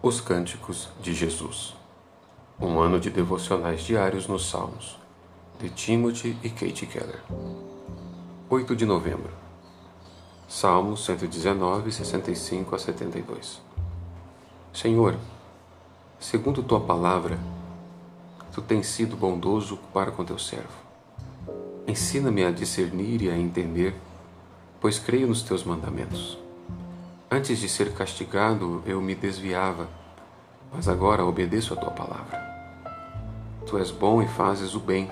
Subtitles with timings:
[0.00, 1.74] Os Cânticos de Jesus.
[2.60, 4.96] Um ano de devocionais diários nos Salmos,
[5.58, 7.20] de Timothy e Kate Keller.
[8.48, 9.32] 8 de novembro.
[10.46, 13.60] Salmos 119, 65 a 72.
[14.72, 15.16] Senhor,
[16.20, 17.36] segundo tua palavra,
[18.52, 20.78] tu tens sido bondoso para com teu servo.
[21.88, 23.96] Ensina-me a discernir e a entender,
[24.80, 26.38] pois creio nos teus mandamentos.
[27.30, 29.86] Antes de ser castigado, eu me desviava,
[30.72, 32.40] mas agora obedeço a tua palavra.
[33.66, 35.10] Tu és bom e fazes o bem.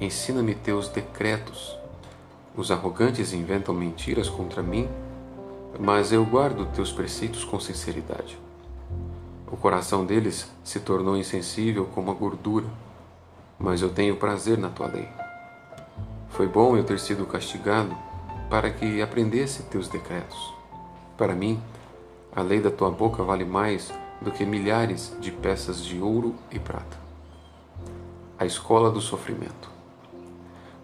[0.00, 1.76] Ensina-me teus decretos.
[2.56, 4.88] Os arrogantes inventam mentiras contra mim,
[5.80, 8.38] mas eu guardo teus preceitos com sinceridade.
[9.50, 12.66] O coração deles se tornou insensível como a gordura,
[13.58, 15.08] mas eu tenho prazer na tua lei.
[16.30, 17.96] Foi bom eu ter sido castigado
[18.48, 20.55] para que aprendesse teus decretos.
[21.16, 21.62] Para mim,
[22.34, 26.58] a lei da tua boca vale mais do que milhares de peças de ouro e
[26.58, 26.98] prata.
[28.38, 29.70] A escola do sofrimento.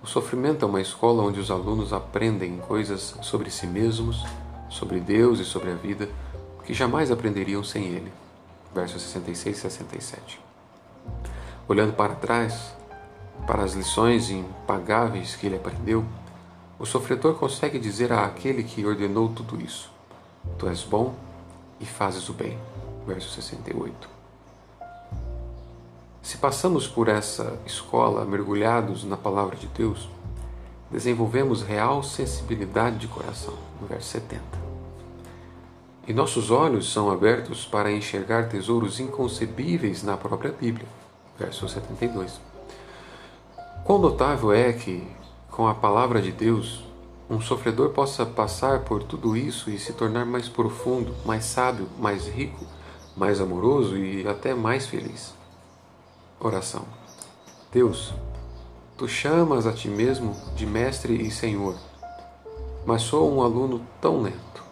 [0.02, 4.24] O sofrimento é uma escola onde os alunos aprendem coisas sobre si mesmos,
[4.68, 6.08] sobre Deus e sobre a vida
[6.64, 8.12] que jamais aprenderiam sem ele.
[8.74, 10.40] Versos 66 e 67.
[11.68, 12.74] Olhando para trás,
[13.46, 16.04] para as lições impagáveis que ele aprendeu,
[16.78, 19.92] o sofredor consegue dizer àquele que ordenou tudo isso:
[20.62, 21.12] Tu és bom
[21.80, 22.56] e fazes o bem.
[23.04, 24.08] Verso 68.
[26.22, 30.08] Se passamos por essa escola mergulhados na palavra de Deus,
[30.88, 33.54] desenvolvemos real sensibilidade de coração.
[33.88, 34.40] Verso 70.
[36.06, 40.86] E nossos olhos são abertos para enxergar tesouros inconcebíveis na própria Bíblia.
[41.36, 42.40] Verso 72.
[43.84, 45.04] Quão notável é que,
[45.50, 46.84] com a palavra de Deus,
[47.32, 52.28] um sofredor possa passar por tudo isso e se tornar mais profundo, mais sábio, mais
[52.28, 52.66] rico,
[53.16, 55.32] mais amoroso e até mais feliz.
[56.38, 56.84] Oração.
[57.72, 58.12] Deus,
[58.98, 61.74] tu chamas a ti mesmo de mestre e senhor,
[62.84, 64.62] mas sou um aluno tão lento.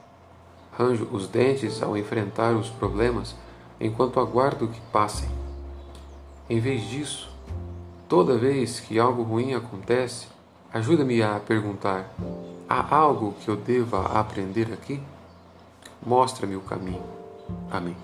[0.72, 3.34] Ranjo os dentes ao enfrentar os problemas
[3.80, 5.30] enquanto aguardo que passem.
[6.48, 7.30] Em vez disso,
[8.06, 10.26] toda vez que algo ruim acontece,
[10.72, 12.08] Ajuda-me a perguntar:
[12.68, 15.02] há algo que eu deva aprender aqui?
[16.04, 17.02] Mostra-me o caminho.
[17.70, 17.96] Amém.